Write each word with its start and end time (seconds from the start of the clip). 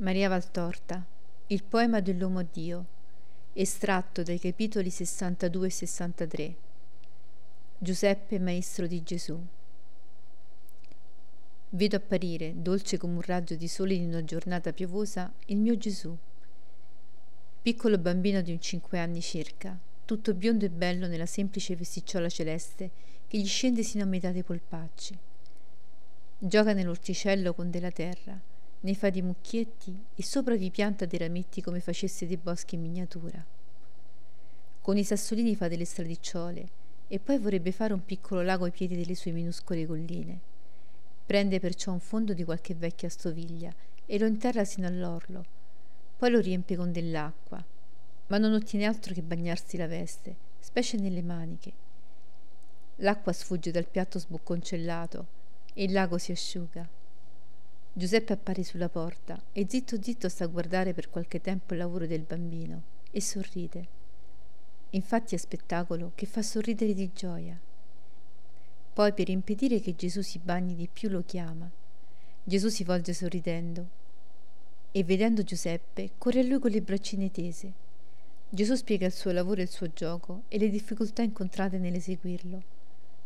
Maria 0.00 0.28
Valtorta, 0.28 1.04
il 1.48 1.64
poema 1.64 1.98
dell'uomo 1.98 2.44
Dio, 2.44 2.86
estratto 3.52 4.22
dai 4.22 4.38
capitoli 4.38 4.90
62 4.90 5.66
e 5.66 5.70
63. 5.70 6.54
Giuseppe, 7.78 8.38
maestro 8.38 8.86
di 8.86 9.02
Gesù. 9.02 9.36
Vedo 11.70 11.96
apparire, 11.96 12.62
dolce 12.62 12.96
come 12.96 13.14
un 13.14 13.22
raggio 13.22 13.56
di 13.56 13.66
sole 13.66 13.94
in 13.94 14.06
una 14.06 14.22
giornata 14.22 14.72
piovosa, 14.72 15.32
il 15.46 15.56
mio 15.56 15.76
Gesù. 15.76 16.16
Piccolo 17.60 17.98
bambino 17.98 18.40
di 18.40 18.52
un 18.52 18.60
cinque 18.60 19.00
anni 19.00 19.20
circa, 19.20 19.76
tutto 20.04 20.32
biondo 20.32 20.64
e 20.64 20.70
bello 20.70 21.08
nella 21.08 21.26
semplice 21.26 21.74
vesticciola 21.74 22.28
celeste 22.28 22.90
che 23.26 23.36
gli 23.36 23.48
scende 23.48 23.82
sino 23.82 24.04
a 24.04 24.06
metà 24.06 24.30
dei 24.30 24.44
polpacci. 24.44 25.18
Gioca 26.38 26.72
nell'orticello 26.72 27.52
con 27.52 27.68
della 27.68 27.90
terra, 27.90 28.40
ne 28.80 28.94
fa 28.94 29.10
di 29.10 29.22
mucchietti 29.22 30.04
e 30.14 30.22
sopra 30.22 30.54
vi 30.54 30.70
pianta 30.70 31.04
dei 31.04 31.18
rametti 31.18 31.60
come 31.60 31.80
facesse 31.80 32.26
dei 32.26 32.36
boschi 32.36 32.76
in 32.76 32.82
miniatura. 32.82 33.44
Con 34.80 34.96
i 34.96 35.04
sassolini 35.04 35.56
fa 35.56 35.68
delle 35.68 35.84
stradicciole 35.84 36.68
e 37.08 37.18
poi 37.18 37.38
vorrebbe 37.38 37.72
fare 37.72 37.92
un 37.92 38.04
piccolo 38.04 38.42
lago 38.42 38.64
ai 38.64 38.70
piedi 38.70 38.96
delle 38.96 39.14
sue 39.14 39.32
minuscole 39.32 39.86
colline. 39.86 40.40
Prende 41.26 41.60
perciò 41.60 41.92
un 41.92 42.00
fondo 42.00 42.32
di 42.32 42.44
qualche 42.44 42.74
vecchia 42.74 43.08
stoviglia 43.08 43.74
e 44.06 44.18
lo 44.18 44.26
interra 44.26 44.64
sino 44.64 44.86
all'orlo, 44.86 45.44
poi 46.16 46.30
lo 46.30 46.40
riempie 46.40 46.76
con 46.76 46.92
dell'acqua, 46.92 47.62
ma 48.28 48.38
non 48.38 48.52
ottiene 48.52 48.86
altro 48.86 49.12
che 49.12 49.22
bagnarsi 49.22 49.76
la 49.76 49.86
veste, 49.86 50.36
specie 50.58 50.96
nelle 50.96 51.22
maniche. 51.22 51.72
L'acqua 52.96 53.32
sfugge 53.32 53.70
dal 53.70 53.86
piatto 53.86 54.18
sbocconcellato 54.18 55.26
e 55.74 55.84
il 55.84 55.92
lago 55.92 56.18
si 56.18 56.32
asciuga. 56.32 56.97
Giuseppe 57.98 58.32
appare 58.32 58.62
sulla 58.62 58.88
porta 58.88 59.42
e 59.50 59.66
zitto 59.68 60.00
zitto 60.00 60.28
sta 60.28 60.44
a 60.44 60.46
guardare 60.46 60.94
per 60.94 61.10
qualche 61.10 61.40
tempo 61.40 61.72
il 61.72 61.80
lavoro 61.80 62.06
del 62.06 62.22
bambino 62.22 62.82
e 63.10 63.20
sorride. 63.20 63.88
Infatti 64.90 65.34
è 65.34 65.38
spettacolo 65.38 66.12
che 66.14 66.24
fa 66.24 66.40
sorridere 66.40 66.94
di 66.94 67.10
gioia. 67.12 67.58
Poi 68.92 69.12
per 69.12 69.28
impedire 69.28 69.80
che 69.80 69.96
Gesù 69.96 70.20
si 70.20 70.38
bagni 70.38 70.76
di 70.76 70.86
più 70.86 71.08
lo 71.08 71.24
chiama. 71.26 71.68
Gesù 72.44 72.68
si 72.68 72.84
volge 72.84 73.12
sorridendo 73.12 73.88
e 74.92 75.02
vedendo 75.02 75.42
Giuseppe 75.42 76.10
corre 76.18 76.38
a 76.38 76.44
lui 76.44 76.60
con 76.60 76.70
le 76.70 76.82
braccine 76.82 77.32
tese. 77.32 77.72
Gesù 78.48 78.76
spiega 78.76 79.06
il 79.06 79.12
suo 79.12 79.32
lavoro 79.32 79.58
e 79.58 79.64
il 79.64 79.70
suo 79.70 79.90
gioco 79.92 80.42
e 80.46 80.58
le 80.58 80.70
difficoltà 80.70 81.22
incontrate 81.22 81.78
nell'eseguirlo. 81.78 82.62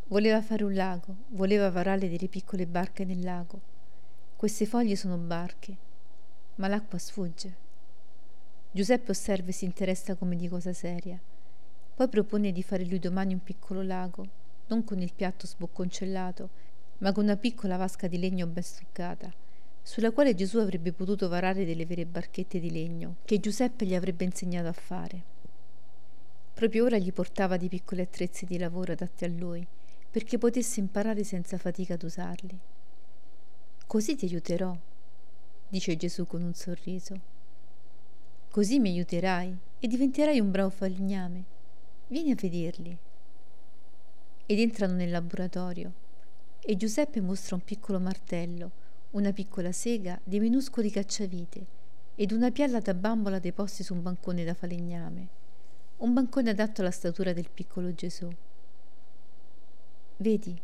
Voleva 0.07 0.41
fare 0.41 0.65
un 0.65 0.73
lago, 0.73 1.15
voleva 1.33 1.71
varare 1.71 2.09
delle 2.09 2.29
piccole 2.29 2.67
barche 2.67 3.05
nel 3.05 3.21
lago. 3.21 3.72
Queste 4.43 4.67
foglie 4.67 4.97
sono 4.97 5.19
barche, 5.19 5.77
ma 6.57 6.67
l'acqua 6.67 6.99
sfugge. 6.99 7.55
Giuseppe 8.73 9.13
osserva 9.13 9.51
e 9.51 9.53
si 9.53 9.65
interessa 9.65 10.17
come 10.17 10.35
di 10.35 10.49
cosa 10.49 10.73
seria. 10.73 11.17
Poi 11.95 12.09
propone 12.09 12.51
di 12.51 12.65
fare 12.65 12.85
lui 12.85 12.99
domani 12.99 13.35
un 13.35 13.45
piccolo 13.45 13.83
lago, 13.83 14.27
non 14.67 14.83
con 14.83 15.01
il 15.01 15.13
piatto 15.15 15.47
sbocconcellato, 15.47 16.49
ma 16.99 17.13
con 17.13 17.23
una 17.23 17.37
piccola 17.37 17.77
vasca 17.77 18.09
di 18.09 18.19
legno 18.19 18.49
ben 18.49 18.65
struccata, 18.65 19.33
sulla 19.81 20.11
quale 20.11 20.35
Gesù 20.35 20.59
avrebbe 20.59 20.91
potuto 20.91 21.29
varare 21.29 21.65
delle 21.65 21.87
vere 21.87 22.05
barchette 22.05 22.59
di 22.59 22.73
legno 22.73 23.19
che 23.25 23.39
Giuseppe 23.39 23.87
gli 23.87 23.95
avrebbe 23.95 24.25
insegnato 24.25 24.67
a 24.67 24.73
fare. 24.73 25.23
Proprio 26.53 26.87
ora 26.87 26.99
gli 26.99 27.13
portava 27.13 27.57
di 27.57 27.69
piccoli 27.69 28.01
attrezzi 28.01 28.45
di 28.45 28.59
lavoro 28.59 28.91
adatti 28.91 29.25
a 29.25 29.29
lui 29.29 29.65
perché 30.11 30.37
potesse 30.37 30.81
imparare 30.81 31.23
senza 31.23 31.59
fatica 31.59 31.95
ad 31.95 32.03
usarli. 32.03 32.59
Così 33.93 34.17
ti 34.17 34.25
aiuterò, 34.25 34.75
dice 35.69 35.99
Gesù 35.99 36.27
con 36.27 36.41
un 36.41 36.55
sorriso. 36.55 37.21
Così 38.51 38.79
mi 38.79 38.89
aiuterai 38.89 39.55
e 39.81 39.87
diventerai 39.87 40.41
un 40.41 40.51
bravo 40.51 40.71
falegname. 40.71 41.45
Vieni 42.07 42.31
a 42.31 42.35
vederli. 42.35 42.97
Ed 44.47 44.59
entrano 44.59 44.95
nel 44.95 45.11
laboratorio 45.11 45.93
e 46.61 46.75
Giuseppe 46.79 47.21
mostra 47.21 47.55
un 47.55 47.65
piccolo 47.65 48.01
martello, 48.01 48.71
una 49.11 49.31
piccola 49.35 49.73
sega, 49.73 50.19
dei 50.25 50.41
minuscoli 50.41 50.91
cacciavite 50.91 51.67
ed 52.15 52.33
una 52.33 52.51
pialla 52.51 52.81
da 52.81 52.95
bambola 52.95 53.41
deposti 53.41 53.83
su 53.83 53.93
un 53.93 54.01
bancone 54.01 54.43
da 54.43 54.55
falegname, 54.55 55.29
un 55.99 56.15
bancone 56.15 56.49
adatto 56.49 56.81
alla 56.81 56.91
statura 56.91 57.35
del 57.35 57.51
piccolo 57.53 57.93
Gesù. 57.93 58.27
Vedi, 60.17 60.59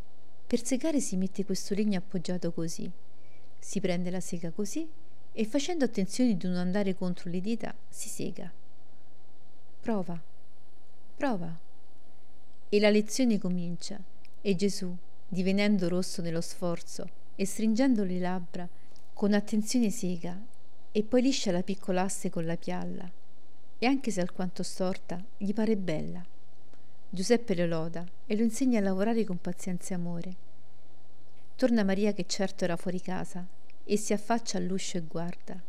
per 0.47 0.65
segare 0.65 1.01
si 1.01 1.19
mette 1.19 1.45
questo 1.45 1.75
legno 1.75 1.99
appoggiato 1.99 2.53
così. 2.53 2.91
Si 3.59 3.81
prende 3.81 4.11
la 4.11 4.21
sega 4.21 4.51
così 4.51 4.89
e 5.33 5.45
facendo 5.45 5.85
attenzione 5.85 6.37
di 6.37 6.47
non 6.47 6.57
andare 6.57 6.95
contro 6.95 7.31
le 7.31 7.41
dita 7.41 7.75
si 7.89 8.09
sega. 8.09 8.51
Prova, 9.81 10.21
prova. 11.17 11.59
E 12.69 12.81
la 12.81 12.91
lezione 12.91 13.39
comincia 13.39 14.01
e 14.41 14.55
Gesù, 14.57 14.95
divenendo 15.27 15.89
rosso 15.89 16.23
nello 16.23 16.41
sforzo 16.41 17.09
e 17.37 17.47
stringendo 17.47 18.05
le 18.05 18.19
labbra, 18.19 18.69
con 19.13 19.33
attenzione 19.33 19.91
sega 19.91 20.39
e 20.91 21.03
poi 21.03 21.23
liscia 21.23 21.53
la 21.53 21.63
piccola 21.63 22.03
asse 22.03 22.31
con 22.31 22.45
la 22.45 22.57
pialla 22.57 23.11
e 23.79 23.87
anche 23.87 24.11
se 24.11 24.21
alquanto 24.21 24.63
storta 24.63 25.23
gli 25.37 25.53
pare 25.53 25.77
bella. 25.77 26.25
Giuseppe 27.11 27.55
lo 27.55 27.67
loda 27.67 28.05
e 28.27 28.37
lo 28.37 28.43
insegna 28.43 28.81
a 28.81 28.83
lavorare 28.83 29.25
con 29.25 29.41
pazienza 29.41 29.95
e 29.95 29.97
amore. 29.97 30.37
Torna 31.59 31.83
Maria 31.83 32.13
che 32.13 32.25
certo 32.25 32.63
era 32.63 32.77
fuori 32.77 33.01
casa 33.01 33.45
e 33.83 33.97
si 33.97 34.13
affaccia 34.13 34.59
all'uscio 34.59 34.97
e 34.97 35.01
guarda. 35.01 35.61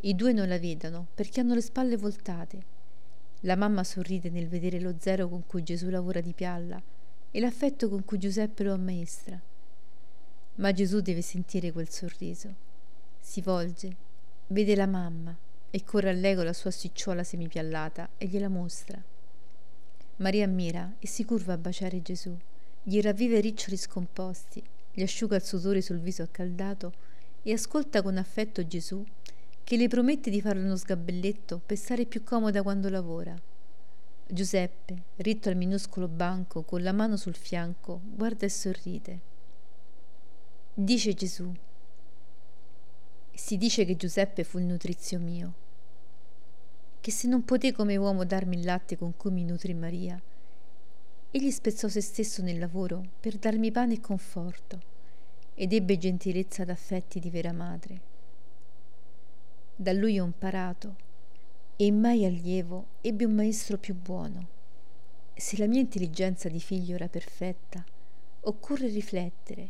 I 0.00 0.14
due 0.14 0.32
non 0.32 0.48
la 0.48 0.58
vedono 0.58 1.08
perché 1.14 1.40
hanno 1.40 1.52
le 1.52 1.60
spalle 1.60 1.98
voltate. 1.98 2.62
La 3.40 3.54
mamma 3.54 3.84
sorride 3.84 4.30
nel 4.30 4.48
vedere 4.48 4.80
lo 4.80 4.94
zero 4.98 5.28
con 5.28 5.46
cui 5.46 5.62
Gesù 5.62 5.90
lavora 5.90 6.22
di 6.22 6.32
pialla 6.32 6.82
e 7.30 7.38
l'affetto 7.38 7.90
con 7.90 8.02
cui 8.06 8.16
Giuseppe 8.16 8.64
lo 8.64 8.72
ammaestra. 8.72 9.38
Ma 10.54 10.72
Gesù 10.72 11.02
deve 11.02 11.20
sentire 11.20 11.70
quel 11.70 11.90
sorriso. 11.90 12.54
Si 13.20 13.42
volge, 13.42 13.94
vede 14.46 14.74
la 14.74 14.86
mamma 14.86 15.36
e 15.70 15.84
corre 15.84 16.08
a 16.08 16.14
lei 16.14 16.34
con 16.34 16.46
la 16.46 16.54
sua 16.54 16.70
sticciola 16.70 17.22
semipiallata 17.22 18.08
e 18.16 18.26
gliela 18.26 18.48
mostra. 18.48 18.98
Maria 20.16 20.46
ammira 20.46 20.94
e 20.98 21.06
si 21.06 21.26
curva 21.26 21.52
a 21.52 21.58
baciare 21.58 22.00
Gesù. 22.00 22.34
Gli 22.82 23.02
ravviva 23.02 23.36
i 23.36 23.42
riccioli 23.42 23.76
scomposti, 23.76 24.64
gli 25.00 25.02
asciuga 25.02 25.36
il 25.36 25.42
sudore 25.42 25.80
sul 25.80 25.98
viso 25.98 26.22
accaldato 26.22 26.92
e 27.42 27.52
ascolta 27.52 28.02
con 28.02 28.18
affetto 28.18 28.66
Gesù 28.66 29.02
che 29.64 29.78
le 29.78 29.88
promette 29.88 30.28
di 30.28 30.42
farle 30.42 30.62
uno 30.62 30.76
sgabelletto 30.76 31.62
per 31.64 31.78
stare 31.78 32.04
più 32.04 32.22
comoda 32.22 32.62
quando 32.62 32.90
lavora. 32.90 33.34
Giuseppe, 34.26 35.04
ritto 35.16 35.48
al 35.48 35.56
minuscolo 35.56 36.06
banco, 36.06 36.62
con 36.62 36.82
la 36.82 36.92
mano 36.92 37.16
sul 37.16 37.34
fianco, 37.34 38.02
guarda 38.04 38.44
e 38.44 38.50
sorride. 38.50 39.20
Dice 40.74 41.14
Gesù. 41.14 41.50
Si 43.32 43.56
dice 43.56 43.86
che 43.86 43.96
Giuseppe 43.96 44.44
fu 44.44 44.58
il 44.58 44.64
nutrizio 44.64 45.18
mio 45.18 45.54
che 47.00 47.10
se 47.10 47.26
non 47.26 47.46
poté 47.46 47.72
come 47.72 47.96
uomo 47.96 48.26
darmi 48.26 48.56
il 48.56 48.64
latte 48.66 48.98
con 48.98 49.16
cui 49.16 49.30
mi 49.30 49.42
nutrì 49.42 49.72
Maria, 49.72 50.20
egli 51.30 51.50
spezzò 51.50 51.88
se 51.88 52.02
stesso 52.02 52.42
nel 52.42 52.58
lavoro 52.58 53.02
per 53.18 53.38
darmi 53.38 53.70
pane 53.70 53.94
e 53.94 54.00
conforto 54.00 54.89
ed 55.54 55.72
ebbe 55.72 55.98
gentilezza 55.98 56.64
d'affetti 56.64 57.20
di 57.20 57.30
vera 57.30 57.52
madre. 57.52 58.00
Da 59.76 59.92
lui 59.92 60.18
ho 60.18 60.24
imparato 60.24 61.08
e 61.76 61.90
mai 61.90 62.24
allievo 62.24 62.86
ebbe 63.00 63.24
un 63.24 63.34
maestro 63.34 63.78
più 63.78 63.94
buono. 63.94 64.48
Se 65.34 65.56
la 65.56 65.66
mia 65.66 65.80
intelligenza 65.80 66.48
di 66.48 66.60
figlio 66.60 66.94
era 66.94 67.08
perfetta, 67.08 67.82
occorre 68.42 68.88
riflettere 68.88 69.68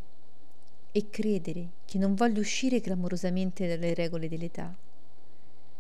e 0.91 1.09
credere 1.11 1.69
che 1.85 1.99
non 1.99 2.15
voglio 2.15 2.41
uscire 2.41 2.81
clamorosamente 2.81 3.69
dalle 3.69 3.95
regole 3.95 4.29
dell'età. 4.29 4.77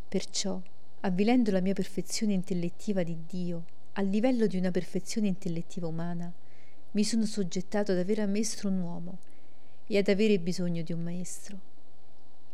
Perciò 0.08 0.60
avvilendo 1.00 1.50
la 1.50 1.60
mia 1.60 1.72
perfezione 1.72 2.32
intellettiva 2.32 3.02
di 3.02 3.16
Dio 3.26 3.64
al 3.94 4.06
livello 4.06 4.46
di 4.46 4.56
una 4.56 4.70
perfezione 4.70 5.26
intellettiva 5.26 5.86
umana, 5.86 6.32
mi 6.92 7.04
sono 7.04 7.24
soggettato 7.24 7.92
ad 7.92 7.98
avere 7.98 8.22
a 8.22 8.26
maestro 8.26 8.68
un 8.68 8.78
uomo 8.78 9.18
e 9.92 9.98
ad 9.98 10.06
avere 10.06 10.38
bisogno 10.38 10.82
di 10.82 10.92
un 10.92 11.02
maestro, 11.02 11.58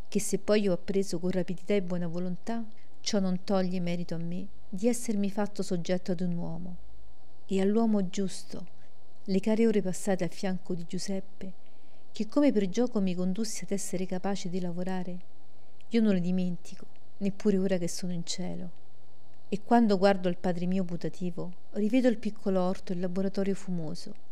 che 0.08 0.20
se 0.20 0.38
poi 0.38 0.68
ho 0.68 0.72
appreso 0.72 1.18
con 1.18 1.30
rapidità 1.30 1.74
e 1.74 1.82
buona 1.82 2.06
volontà, 2.06 2.64
ciò 3.00 3.18
non 3.18 3.44
toglie 3.44 3.78
merito 3.78 4.14
a 4.14 4.18
me 4.18 4.46
di 4.66 4.88
essermi 4.88 5.30
fatto 5.30 5.62
soggetto 5.62 6.12
ad 6.12 6.22
un 6.22 6.32
uomo. 6.32 6.76
E 7.44 7.60
all'uomo 7.60 8.08
giusto, 8.08 8.66
le 9.24 9.40
care 9.40 9.66
ore 9.66 9.82
passate 9.82 10.24
a 10.24 10.28
fianco 10.28 10.72
di 10.72 10.86
Giuseppe, 10.88 11.52
che 12.10 12.26
come 12.26 12.52
per 12.52 12.70
gioco 12.70 13.02
mi 13.02 13.14
condusse 13.14 13.64
ad 13.64 13.70
essere 13.70 14.06
capace 14.06 14.48
di 14.48 14.58
lavorare, 14.58 15.18
io 15.90 16.00
non 16.00 16.14
le 16.14 16.20
dimentico 16.20 16.86
neppure 17.18 17.58
ora 17.58 17.76
che 17.76 17.88
sono 17.88 18.12
in 18.12 18.24
cielo. 18.24 18.70
E 19.50 19.60
quando 19.62 19.98
guardo 19.98 20.30
il 20.30 20.38
Padre 20.38 20.64
mio 20.64 20.84
putativo, 20.84 21.52
rivedo 21.72 22.08
il 22.08 22.16
piccolo 22.16 22.62
orto 22.62 22.92
e 22.92 22.94
il 22.94 23.02
laboratorio 23.02 23.54
fumoso, 23.54 24.24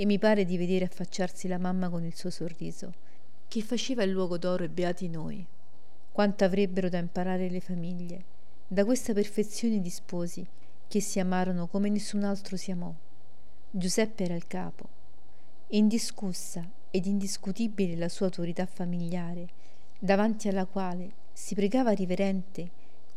e 0.00 0.06
mi 0.06 0.18
pare 0.18 0.46
di 0.46 0.56
vedere 0.56 0.86
affacciarsi 0.86 1.46
la 1.46 1.58
mamma 1.58 1.90
con 1.90 2.06
il 2.06 2.16
suo 2.16 2.30
sorriso, 2.30 2.94
che 3.46 3.60
faceva 3.60 4.02
il 4.02 4.10
luogo 4.10 4.38
d'oro 4.38 4.64
e 4.64 4.70
beati 4.70 5.10
noi. 5.10 5.44
Quanto 6.10 6.42
avrebbero 6.42 6.88
da 6.88 6.96
imparare 6.96 7.50
le 7.50 7.60
famiglie 7.60 8.24
da 8.66 8.86
questa 8.86 9.12
perfezione 9.12 9.78
di 9.78 9.90
sposi 9.90 10.42
che 10.88 11.00
si 11.02 11.20
amarono 11.20 11.66
come 11.66 11.90
nessun 11.90 12.24
altro 12.24 12.56
si 12.56 12.70
amò. 12.70 12.90
Giuseppe 13.70 14.24
era 14.24 14.34
il 14.34 14.46
capo. 14.46 14.88
Indiscussa 15.68 16.66
ed 16.90 17.04
indiscutibile 17.04 17.94
la 17.94 18.08
sua 18.08 18.24
autorità 18.24 18.64
familiare, 18.64 19.48
davanti 19.98 20.48
alla 20.48 20.64
quale 20.64 21.12
si 21.34 21.54
pregava 21.54 21.90
riverente 21.90 22.70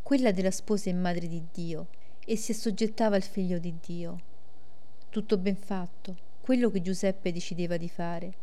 quella 0.03 0.33
della 0.33 0.51
sposa 0.51 0.89
e 0.89 0.93
madre 0.93 1.29
di 1.29 1.41
Dio 1.49 1.87
e 2.25 2.35
si 2.35 2.51
assoggettava 2.51 3.15
al 3.15 3.23
figlio 3.23 3.57
di 3.57 3.73
Dio. 3.81 4.19
Tutto 5.09 5.37
ben 5.37 5.55
fatto, 5.55 6.31
quello 6.43 6.69
che 6.69 6.81
Giuseppe 6.81 7.31
decideva 7.31 7.77
di 7.77 7.87
fare, 7.87 8.33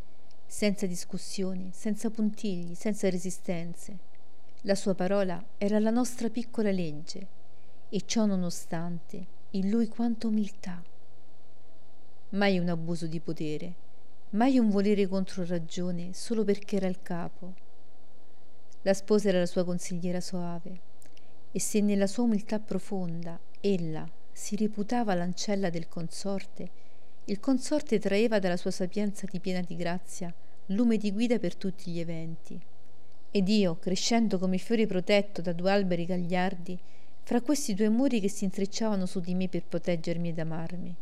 senza 0.46 0.86
discussioni, 0.86 1.70
senza 1.74 2.08
puntigli, 2.08 2.74
senza 2.74 3.10
resistenze. 3.10 3.98
La 4.62 4.74
sua 4.74 4.94
parola 4.94 5.44
era 5.58 5.78
la 5.78 5.90
nostra 5.90 6.30
piccola 6.30 6.70
legge 6.70 7.26
e 7.90 8.00
ciò 8.06 8.24
nonostante 8.24 9.26
in 9.50 9.68
lui 9.68 9.86
quanta 9.88 10.28
umiltà. 10.28 10.82
Mai 12.30 12.58
un 12.58 12.70
abuso 12.70 13.06
di 13.06 13.20
potere, 13.20 13.74
mai 14.30 14.58
un 14.58 14.70
volere 14.70 15.06
contro 15.06 15.44
ragione 15.44 16.14
solo 16.14 16.42
perché 16.42 16.76
era 16.76 16.86
il 16.86 17.02
capo. 17.02 17.52
La 18.80 18.94
sposa 18.94 19.28
era 19.28 19.40
la 19.40 19.46
sua 19.46 19.66
consigliera 19.66 20.22
soave 20.22 20.80
e 21.52 21.60
se 21.60 21.82
nella 21.82 22.06
sua 22.06 22.22
umiltà 22.22 22.60
profonda 22.60 23.38
ella 23.60 24.10
si 24.32 24.56
reputava 24.56 25.12
l'ancella 25.12 25.68
del 25.68 25.86
consorte, 25.86 26.88
il 27.30 27.38
consorte 27.38 28.00
traeva 28.00 28.40
dalla 28.40 28.56
sua 28.56 28.72
sapienza 28.72 29.24
di 29.30 29.38
piena 29.38 29.60
di 29.60 29.76
grazia 29.76 30.34
lume 30.66 30.96
di 30.96 31.12
guida 31.12 31.38
per 31.38 31.54
tutti 31.54 31.90
gli 31.92 32.00
eventi. 32.00 32.60
Ed 33.30 33.48
io, 33.48 33.76
crescendo 33.78 34.36
come 34.36 34.58
fiore 34.58 34.86
protetto 34.86 35.40
da 35.40 35.52
due 35.52 35.70
alberi 35.70 36.06
gagliardi, 36.06 36.76
fra 37.22 37.40
questi 37.40 37.74
due 37.74 37.88
muri 37.88 38.18
che 38.18 38.28
si 38.28 38.42
intrecciavano 38.42 39.06
su 39.06 39.20
di 39.20 39.34
me 39.34 39.46
per 39.48 39.62
proteggermi 39.64 40.30
ed 40.30 40.40
amarmi. 40.40 40.94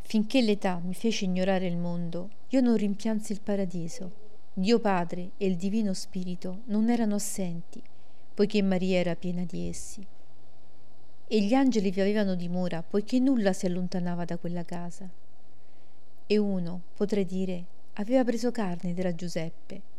Finché 0.00 0.40
l'età 0.40 0.80
mi 0.82 0.94
fece 0.94 1.26
ignorare 1.26 1.66
il 1.66 1.76
mondo, 1.76 2.30
io 2.48 2.62
non 2.62 2.76
rimpiansi 2.76 3.32
il 3.32 3.42
paradiso. 3.42 4.24
Dio 4.54 4.78
Padre 4.78 5.32
e 5.36 5.46
il 5.46 5.56
Divino 5.56 5.92
Spirito 5.92 6.62
non 6.66 6.88
erano 6.88 7.16
assenti, 7.16 7.82
poiché 8.32 8.62
Maria 8.62 8.98
era 8.98 9.14
piena 9.14 9.44
di 9.44 9.68
essi. 9.68 10.06
E 11.28 11.40
gli 11.42 11.52
angeli 11.52 11.90
vi 11.90 12.00
avevano 12.00 12.34
dimora, 12.34 12.82
poiché 12.82 13.18
nulla 13.18 13.52
si 13.52 13.66
allontanava 13.66 14.24
da 14.24 14.38
quella 14.38 14.64
casa 14.64 15.24
e 16.26 16.38
uno, 16.38 16.82
potrei 16.94 17.24
dire, 17.24 17.64
aveva 17.94 18.24
preso 18.24 18.50
carne 18.50 18.94
era 18.96 19.14
Giuseppe. 19.14 19.94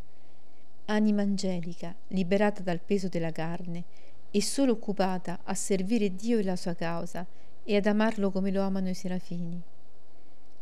Anima 0.86 1.22
angelica, 1.22 1.96
liberata 2.10 2.62
dal 2.62 2.80
peso 2.80 3.08
della 3.08 3.32
carne 3.32 3.84
e 4.30 4.42
solo 4.42 4.74
occupata 4.74 5.40
a 5.44 5.54
servire 5.54 6.14
Dio 6.16 6.38
e 6.40 6.44
la 6.44 6.56
sua 6.56 6.74
causa 6.74 7.26
e 7.64 7.76
ad 7.76 7.86
amarlo 7.86 8.32
come 8.32 8.52
lo 8.52 8.62
amano 8.62 8.90
i 8.90 8.94
serafini. 8.94 9.62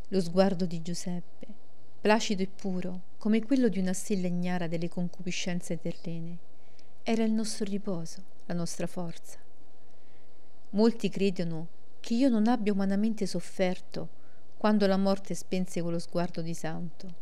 Lo 0.09 0.21
sguardo 0.21 0.65
di 0.65 0.81
Giuseppe, 0.81 1.47
placido 1.99 2.43
e 2.43 2.47
puro, 2.47 3.01
come 3.17 3.43
quello 3.43 3.67
di 3.67 3.79
una 3.79 3.93
stella 3.93 4.27
ignara 4.27 4.67
delle 4.67 4.89
concupiscenze 4.89 5.79
terrene, 5.79 6.37
era 7.03 7.23
il 7.23 7.31
nostro 7.31 7.65
riposo, 7.65 8.23
la 8.45 8.53
nostra 8.53 8.87
forza. 8.87 9.39
Molti 10.71 11.09
credono 11.09 11.67
che 11.99 12.13
io 12.13 12.29
non 12.29 12.47
abbia 12.47 12.71
umanamente 12.71 13.25
sofferto 13.25 14.23
quando 14.65 14.87
la 14.87 14.97
morte 14.97 15.35
spense 15.35 15.83
quello 15.83 15.99
sguardo 15.99 16.41
di 16.41 16.55
santo. 16.55 17.13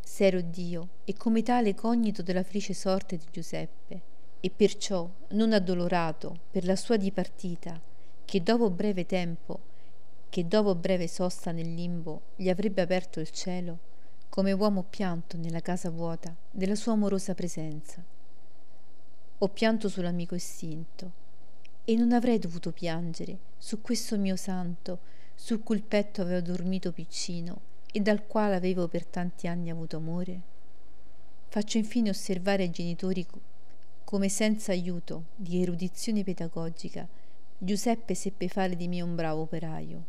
S'ero 0.00 0.40
Dio 0.42 0.90
e 1.04 1.14
come 1.14 1.42
tale 1.42 1.74
cognito 1.74 2.22
della 2.22 2.44
felice 2.44 2.72
sorte 2.72 3.16
di 3.16 3.24
Giuseppe, 3.32 4.02
e 4.38 4.48
perciò 4.48 5.10
non 5.30 5.52
addolorato 5.52 6.38
per 6.52 6.66
la 6.66 6.76
sua 6.76 6.96
dipartita, 6.96 7.80
che 8.24 8.42
dopo 8.44 8.70
breve 8.70 9.06
tempo, 9.06 9.58
che 10.28 10.46
dopo 10.46 10.76
breve 10.76 11.08
sosta 11.08 11.50
nel 11.50 11.74
limbo 11.74 12.26
gli 12.36 12.48
avrebbe 12.48 12.82
aperto 12.82 13.18
il 13.18 13.30
cielo, 13.30 13.78
come 14.28 14.52
uomo 14.52 14.84
pianto 14.84 15.36
nella 15.36 15.62
casa 15.62 15.90
vuota 15.90 16.32
della 16.48 16.76
sua 16.76 16.92
amorosa 16.92 17.34
presenza. 17.34 18.00
Ho 19.38 19.48
pianto 19.48 19.88
sull'amico 19.88 20.36
estinto, 20.36 21.10
e 21.84 21.96
non 21.96 22.12
avrei 22.12 22.38
dovuto 22.38 22.70
piangere 22.70 23.36
su 23.58 23.80
questo 23.80 24.16
mio 24.16 24.36
santo 24.36 25.10
sul 25.34 25.62
cui 25.62 25.80
petto 25.80 26.22
avevo 26.22 26.40
dormito 26.40 26.92
piccino 26.92 27.60
e 27.92 28.00
dal 28.00 28.26
quale 28.26 28.54
avevo 28.54 28.88
per 28.88 29.04
tanti 29.04 29.46
anni 29.46 29.70
avuto 29.70 29.96
amore? 29.96 30.40
Faccio 31.48 31.78
infine 31.78 32.10
osservare 32.10 32.64
ai 32.64 32.70
genitori 32.70 33.26
come 34.04 34.28
senza 34.28 34.72
aiuto 34.72 35.24
di 35.36 35.62
erudizione 35.62 36.24
pedagogica 36.24 37.06
Giuseppe 37.56 38.14
seppe 38.14 38.48
fare 38.48 38.76
di 38.76 38.88
me 38.88 39.00
un 39.00 39.14
bravo 39.14 39.42
operaio. 39.42 40.04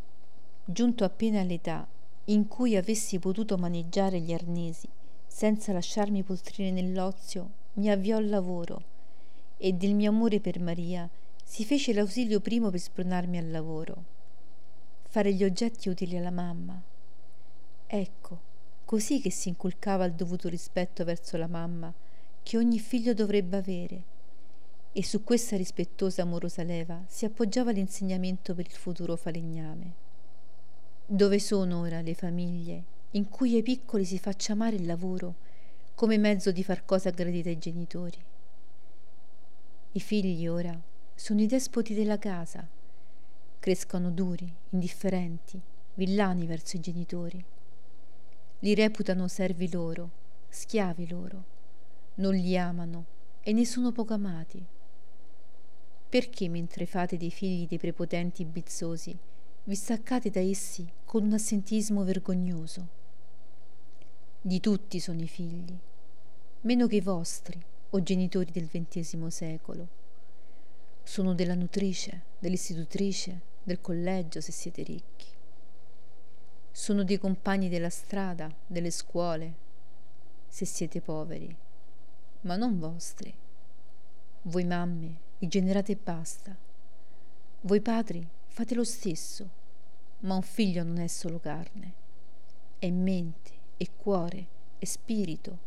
Giunto 0.66 1.04
appena 1.04 1.42
all'età 1.42 1.88
in 2.26 2.48
cui 2.48 2.76
avessi 2.76 3.20
potuto 3.20 3.58
maneggiare 3.58 4.20
gli 4.20 4.34
arnesi 4.34 4.90
senza 5.28 5.72
lasciarmi 5.72 6.24
poltrire 6.24 6.72
nell'ozio, 6.72 7.50
mi 7.74 7.90
avviò 7.90 8.18
al 8.18 8.30
lavoro 8.30 8.84
e 9.58 9.74
del 9.74 9.94
mio 9.94 10.10
amore 10.10 10.40
per 10.40 10.60
Maria 10.60 11.08
si 11.44 11.64
fece 11.64 11.94
l'ausilio 11.94 12.40
primo 12.40 12.70
per 12.70 12.80
spronarmi 12.80 13.38
al 13.38 13.52
lavoro 13.52 14.15
fare 15.16 15.34
gli 15.34 15.46
oggetti 15.46 15.88
utili 15.88 16.18
alla 16.18 16.30
mamma. 16.30 16.78
Ecco, 17.88 18.40
così 18.84 19.22
che 19.22 19.32
si 19.32 19.48
inculcava 19.48 20.04
il 20.04 20.12
dovuto 20.12 20.50
rispetto 20.50 21.06
verso 21.06 21.38
la 21.38 21.48
mamma 21.48 21.94
che 22.44 22.58
ogni 22.58 22.80
figlio 22.80 23.14
dovrebbe 23.14 23.56
avere. 23.56 24.04
E 24.92 25.06
su 25.06 25.24
questa 25.24 25.56
rispettosa 25.56 26.24
amorosa 26.24 26.64
leva 26.64 27.02
si 27.08 27.24
appoggiava 27.24 27.72
l'insegnamento 27.72 28.54
per 28.54 28.66
il 28.66 28.74
futuro 28.74 29.16
falegname. 29.16 29.94
Dove 31.06 31.40
sono 31.40 31.80
ora 31.80 32.02
le 32.02 32.14
famiglie 32.14 32.84
in 33.12 33.30
cui 33.30 33.56
ai 33.56 33.64
piccoli 33.64 34.04
si 34.04 34.20
faccia 34.20 34.52
amare 34.52 34.76
il 34.76 34.86
lavoro 34.86 35.36
come 35.96 36.18
mezzo 36.18 36.52
di 36.52 36.62
far 36.62 36.84
cosa 36.84 37.12
gradita 37.12 37.48
ai 37.48 37.58
genitori? 37.58 38.22
I 39.94 40.00
figli 40.02 40.46
ora 40.46 40.78
sono 41.14 41.40
i 41.40 41.48
despoti 41.48 41.94
della 41.94 42.20
casa 42.20 42.75
crescono 43.66 44.12
duri, 44.12 44.48
indifferenti, 44.70 45.60
villani 45.96 46.46
verso 46.46 46.78
i 46.78 46.80
genitori. 46.80 47.44
Li 48.60 48.76
reputano 48.76 49.28
servi 49.28 49.72
loro, 49.72 50.12
schiavi 50.50 51.08
loro, 51.08 51.44
non 52.18 52.36
li 52.36 52.56
amano 52.56 53.06
e 53.42 53.54
ne 53.54 53.66
sono 53.66 53.92
poco 53.92 54.14
amati. 54.14 54.64
Perché 56.08 56.48
mentre 56.48 56.86
fate 56.86 57.18
dei 57.18 57.32
figli 57.32 57.66
dei 57.66 57.80
prepotenti 57.80 58.46
bizzosi, 58.46 59.18
vi 59.64 59.74
staccate 59.74 60.30
da 60.30 60.42
essi 60.42 60.88
con 61.04 61.24
un 61.24 61.34
assentismo 61.34 62.04
vergognoso? 62.04 62.88
Di 64.42 64.60
tutti 64.60 65.00
sono 65.00 65.24
i 65.24 65.28
figli, 65.28 65.76
meno 66.62 66.86
che 66.86 66.98
i 66.98 67.02
vostri, 67.02 67.60
o 67.90 68.04
genitori 68.04 68.52
del 68.52 68.70
XX 68.70 69.26
secolo. 69.26 69.88
Sono 71.02 71.34
della 71.34 71.56
nutrice, 71.56 72.26
dell'istitutrice, 72.38 73.54
del 73.66 73.82
collegio 73.82 74.42
se 74.42 74.52
siete 74.52 74.84
ricchi. 74.84 75.26
Sono 76.72 77.04
dei 77.04 77.18
compagni 77.18 77.68
della 77.68 77.90
strada, 77.90 78.54
delle 78.68 78.92
scuole, 78.92 79.54
se 80.48 80.66
siete 80.66 81.02
poveri, 81.02 81.54
ma 82.42 82.56
non 82.58 82.78
vostri. 82.78 83.34
Voi 84.44 84.64
mamme 84.66 85.18
li 85.40 85.48
generate 85.48 85.94
e 85.94 85.98
basta. 86.02 86.56
Voi 87.62 87.82
padri 87.82 88.26
fate 88.46 88.76
lo 88.76 88.84
stesso, 88.84 89.50
ma 90.20 90.36
un 90.36 90.44
figlio 90.44 90.84
non 90.84 91.00
è 91.00 91.08
solo 91.08 91.40
carne, 91.40 91.94
è 92.78 92.92
mente, 92.92 93.52
è 93.78 93.90
cuore, 93.98 94.48
è 94.78 94.86
spirito. 94.86 95.58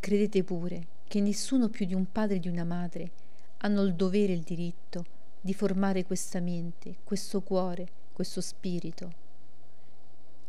Credete 0.00 0.42
pure 0.42 0.86
che 1.06 1.20
nessuno 1.20 1.68
più 1.68 1.86
di 1.86 1.94
un 1.94 2.10
padre 2.10 2.36
e 2.36 2.40
di 2.40 2.48
una 2.48 2.64
madre 2.64 3.10
hanno 3.58 3.82
il 3.82 3.94
dovere 3.94 4.32
e 4.32 4.36
il 4.36 4.42
diritto 4.42 5.16
di 5.48 5.54
formare 5.54 6.04
questa 6.04 6.40
mente, 6.40 6.96
questo 7.04 7.40
cuore, 7.40 7.88
questo 8.12 8.42
spirito. 8.42 9.10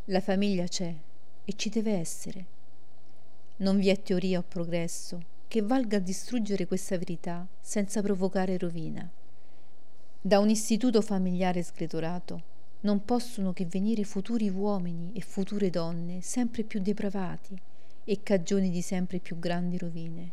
La 0.08 0.20
famiglia 0.20 0.65
c'è 0.65 0.94
e 1.46 1.53
ci 1.56 1.70
deve 1.70 1.94
essere. 1.94 2.46
Non 3.60 3.77
vi 3.77 3.88
è 3.88 4.01
teoria 4.01 4.39
o 4.39 4.44
progresso 4.46 5.24
che 5.48 5.62
valga 5.62 5.96
a 5.96 6.01
distruggere 6.01 6.68
questa 6.68 6.98
verità 6.98 7.48
senza 7.62 8.01
provocare 8.01 8.58
rovina. 8.58 9.10
Da 10.20 10.39
un 10.39 10.50
istituto 10.50 11.01
familiare 11.01 11.63
sgretolato 11.63 12.44
non 12.82 13.06
possono 13.06 13.53
che 13.53 13.65
venire 13.65 14.03
futuri 14.03 14.50
uomini 14.50 15.13
e 15.13 15.22
future 15.22 15.70
donne 15.70 16.20
sempre 16.20 16.63
più 16.63 16.82
depravati 16.82 17.58
e 18.03 18.22
cagioni 18.22 18.70
di 18.70 18.82
sempre 18.82 19.20
più 19.20 19.39
grandi 19.39 19.77
rovine. 19.77 20.32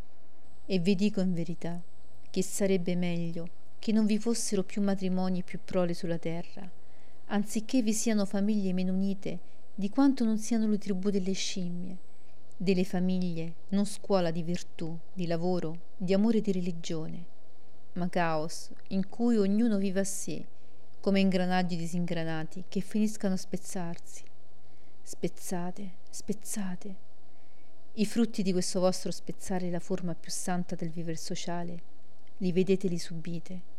E 0.67 0.81
vi 0.81 0.97
dico 0.97 1.21
in 1.21 1.35
verità 1.35 1.81
che 2.29 2.43
sarebbe 2.43 2.97
meglio 2.97 3.63
che 3.87 3.93
non 3.93 4.05
vi 4.05 4.19
fossero 4.19 4.65
più 4.65 4.83
matrimoni 4.83 5.39
e 5.39 5.43
più 5.45 5.61
prole 5.65 5.95
sulla 5.95 6.19
terra, 6.19 6.69
anziché 7.27 7.83
vi 7.83 7.93
siano 7.93 8.25
famiglie 8.25 8.73
meno 8.73 8.93
unite 8.93 9.39
di 9.77 9.91
quanto 9.91 10.25
non 10.25 10.39
siano 10.39 10.67
le 10.67 10.77
tribù 10.77 11.09
delle 11.09 11.31
scimmie, 11.31 11.97
delle 12.57 12.83
famiglie 12.83 13.55
non 13.69 13.87
scuola 13.87 14.33
di 14.33 14.43
virtù, 14.43 14.99
di 15.13 15.29
lavoro, 15.29 15.93
di 15.97 16.13
amore 16.13 16.39
e 16.39 16.41
di 16.41 16.51
religione, 16.51 17.25
ma 17.93 18.09
caos 18.09 18.73
in 18.89 19.09
cui 19.09 19.37
ognuno 19.37 19.79
vive 19.79 20.01
a 20.01 20.05
sé, 20.05 20.45
come 21.01 21.21
ingranaggi 21.21 21.77
disingranati 21.77 22.65
che 22.67 22.81
finiscano 22.81 23.35
a 23.35 23.37
spezzarsi. 23.37 24.25
Spezzate, 25.01 25.91
spezzate. 26.11 26.97
I 27.93 28.05
frutti 28.05 28.43
di 28.43 28.51
questo 28.51 28.81
vostro 28.81 29.13
spezzare 29.13 29.71
la 29.71 29.79
forma 29.79 30.13
più 30.17 30.33
santa 30.33 30.75
del 30.75 30.91
vivere 30.91 31.17
sociale, 31.17 31.95
li 32.39 32.51
vedete, 32.51 32.89
li 32.89 32.99
subite. 32.99 33.75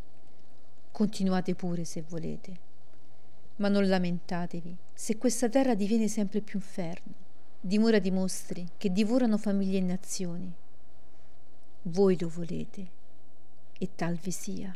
Continuate 0.91 1.55
pure 1.55 1.83
se 1.83 2.03
volete 2.07 2.65
ma 3.57 3.69
non 3.69 3.87
lamentatevi 3.87 4.75
se 4.93 5.17
questa 5.17 5.49
terra 5.49 5.75
diviene 5.75 6.07
sempre 6.07 6.41
più 6.41 6.59
inferno, 6.59 7.13
dimora 7.59 7.99
di 7.99 8.11
mostri 8.11 8.67
che 8.77 8.91
divorano 8.91 9.37
famiglie 9.37 9.77
e 9.77 9.81
nazioni. 9.81 10.51
Voi 11.83 12.17
lo 12.19 12.29
volete 12.29 12.87
e 13.77 13.89
tal 13.95 14.15
vi 14.15 14.31
sia. 14.31 14.75